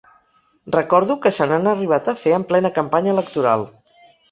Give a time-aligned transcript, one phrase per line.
[0.75, 3.71] Recordo que se n’han arribat a fer en plena campanya electoral.